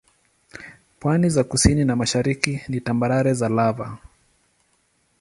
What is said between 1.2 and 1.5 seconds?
za